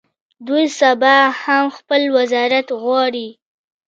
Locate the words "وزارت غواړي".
2.17-3.27